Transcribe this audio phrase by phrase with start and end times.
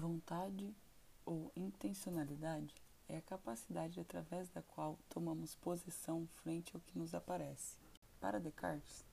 [0.00, 0.74] Vontade
[1.26, 2.74] ou intencionalidade
[3.06, 7.76] é a capacidade através da qual tomamos posição frente ao que nos aparece.
[8.18, 9.04] Para Descartes,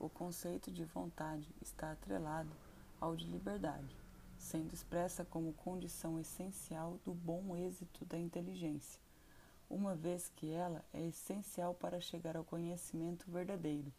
[0.00, 2.50] o conceito de vontade está atrelado
[3.00, 3.96] ao de liberdade,
[4.36, 9.00] sendo expressa como condição essencial do bom êxito da inteligência,
[9.70, 13.92] uma vez que ela é essencial para chegar ao conhecimento verdadeiro,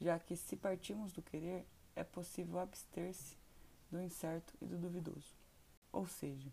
[0.00, 3.36] já que se partimos do querer, é possível abster-se
[3.90, 5.36] do incerto e do duvidoso.
[5.96, 6.52] Ou seja,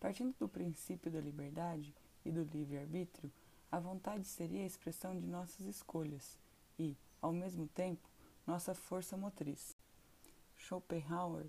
[0.00, 3.30] partindo do princípio da liberdade e do livre-arbítrio,
[3.70, 6.38] a vontade seria a expressão de nossas escolhas
[6.78, 8.08] e, ao mesmo tempo,
[8.46, 9.76] nossa força motriz.
[10.56, 11.44] Schopenhauer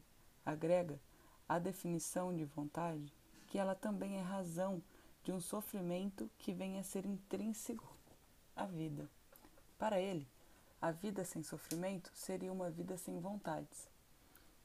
[0.46, 1.00] agrega
[1.48, 3.10] à definição de vontade
[3.48, 4.84] que ela também é razão
[5.24, 7.96] de um sofrimento que vem a ser intrínseco
[8.54, 9.10] à vida.
[9.78, 10.28] Para ele,
[10.82, 13.88] a vida sem sofrimento seria uma vida sem vontades.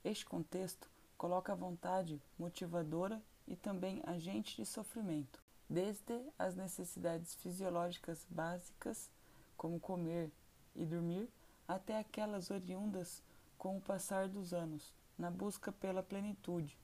[0.03, 8.27] Este contexto coloca a vontade motivadora e também agente de sofrimento, desde as necessidades fisiológicas
[8.29, 9.11] básicas,
[9.57, 10.31] como comer
[10.75, 11.29] e dormir,
[11.67, 13.23] até aquelas oriundas
[13.57, 16.79] com o passar dos anos, na busca pela plenitude,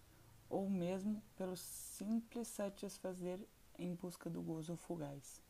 [0.49, 3.39] ou mesmo pelo simples satisfazer
[3.79, 5.41] em busca do gozo fugaz.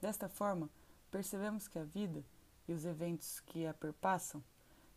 [0.00, 0.68] Desta forma,
[1.10, 2.24] percebemos que a vida
[2.68, 4.42] e os eventos que a perpassam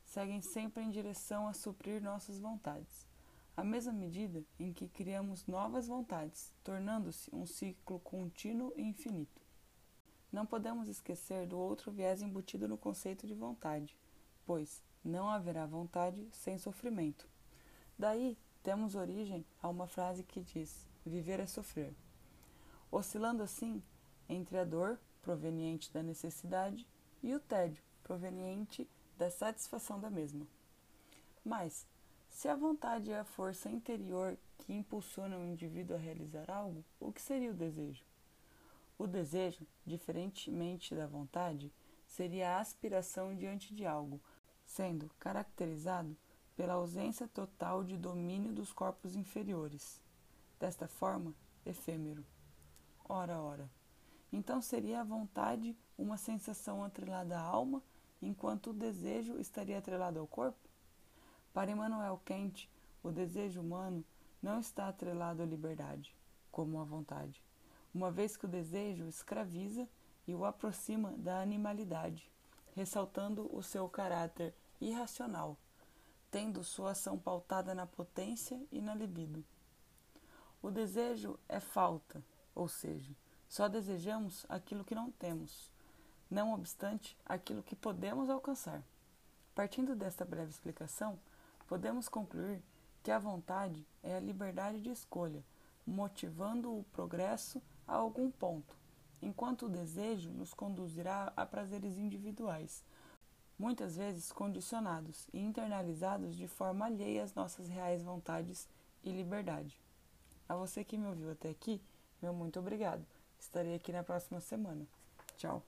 [0.09, 3.05] seguem sempre em direção a suprir nossas vontades,
[3.55, 9.39] à mesma medida em que criamos novas vontades, tornando-se um ciclo contínuo e infinito.
[10.31, 13.95] Não podemos esquecer do outro viés embutido no conceito de vontade,
[14.47, 17.29] pois não haverá vontade sem sofrimento.
[17.97, 21.95] Daí temos origem a uma frase que diz: viver é sofrer.
[22.91, 23.83] Oscilando assim
[24.27, 26.87] entre a dor, proveniente da necessidade,
[27.21, 30.47] e o tédio, proveniente da satisfação da mesma.
[31.43, 31.85] Mas,
[32.29, 37.11] se a vontade é a força interior que impulsiona o indivíduo a realizar algo, o
[37.11, 38.05] que seria o desejo?
[38.97, 41.69] O desejo, diferentemente da vontade,
[42.07, 44.21] seria a aspiração diante de algo,
[44.65, 46.15] sendo caracterizado
[46.55, 50.01] pela ausência total de domínio dos corpos inferiores.
[50.57, 52.25] Desta forma, efêmero.
[53.07, 53.69] Ora, ora.
[54.31, 57.83] Então seria a vontade uma sensação atrelada à alma
[58.21, 60.69] enquanto o desejo estaria atrelado ao corpo?
[61.53, 62.69] Para Immanuel Kant,
[63.03, 64.03] o desejo humano
[64.41, 66.15] não está atrelado à liberdade,
[66.51, 67.43] como à vontade,
[67.93, 69.87] uma vez que o desejo escraviza
[70.27, 72.31] e o aproxima da animalidade,
[72.75, 75.57] ressaltando o seu caráter irracional,
[76.29, 79.43] tendo sua ação pautada na potência e na libido.
[80.61, 83.15] O desejo é falta, ou seja,
[83.47, 85.71] só desejamos aquilo que não temos
[86.29, 88.83] não obstante aquilo que podemos alcançar.
[89.55, 91.19] Partindo desta breve explicação,
[91.67, 92.61] podemos concluir
[93.03, 95.43] que a vontade é a liberdade de escolha,
[95.85, 98.75] motivando o progresso a algum ponto,
[99.21, 102.83] enquanto o desejo nos conduzirá a prazeres individuais,
[103.57, 108.67] muitas vezes condicionados e internalizados de forma alheia às nossas reais vontades
[109.03, 109.79] e liberdade.
[110.47, 111.81] A você que me ouviu até aqui,
[112.21, 113.05] meu muito obrigado.
[113.39, 114.85] Estarei aqui na próxima semana.
[115.37, 115.63] Tchau.